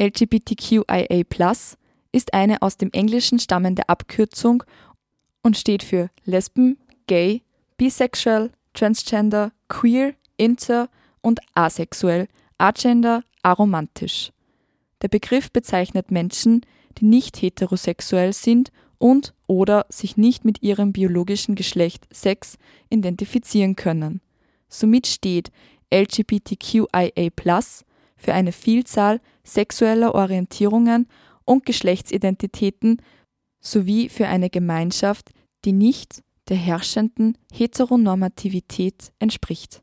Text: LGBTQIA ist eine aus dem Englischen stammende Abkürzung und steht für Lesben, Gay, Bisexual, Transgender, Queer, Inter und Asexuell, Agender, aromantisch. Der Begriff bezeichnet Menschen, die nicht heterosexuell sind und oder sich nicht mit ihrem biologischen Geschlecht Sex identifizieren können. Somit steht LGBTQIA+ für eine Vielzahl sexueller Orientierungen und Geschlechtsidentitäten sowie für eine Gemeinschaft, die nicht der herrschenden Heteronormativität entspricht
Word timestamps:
LGBTQIA 0.00 1.24
ist 2.10 2.32
eine 2.32 2.62
aus 2.62 2.78
dem 2.78 2.90
Englischen 2.92 3.38
stammende 3.38 3.86
Abkürzung 3.86 4.64
und 5.42 5.58
steht 5.58 5.82
für 5.82 6.08
Lesben, 6.24 6.78
Gay, 7.06 7.42
Bisexual, 7.76 8.50
Transgender, 8.72 9.52
Queer, 9.68 10.14
Inter 10.38 10.88
und 11.20 11.40
Asexuell, 11.54 12.28
Agender, 12.56 13.24
aromantisch. 13.42 14.32
Der 15.02 15.08
Begriff 15.08 15.52
bezeichnet 15.52 16.10
Menschen, 16.10 16.64
die 16.96 17.04
nicht 17.04 17.42
heterosexuell 17.42 18.32
sind 18.32 18.72
und 18.96 19.34
oder 19.46 19.84
sich 19.90 20.16
nicht 20.16 20.46
mit 20.46 20.62
ihrem 20.62 20.92
biologischen 20.92 21.56
Geschlecht 21.56 22.06
Sex 22.10 22.56
identifizieren 22.88 23.76
können. 23.76 24.22
Somit 24.70 25.06
steht 25.06 25.50
LGBTQIA+ 25.92 27.30
für 28.20 28.34
eine 28.34 28.52
Vielzahl 28.52 29.20
sexueller 29.44 30.14
Orientierungen 30.14 31.08
und 31.44 31.66
Geschlechtsidentitäten 31.66 33.02
sowie 33.60 34.08
für 34.08 34.28
eine 34.28 34.50
Gemeinschaft, 34.50 35.30
die 35.64 35.72
nicht 35.72 36.22
der 36.48 36.56
herrschenden 36.56 37.36
Heteronormativität 37.52 39.12
entspricht 39.18 39.82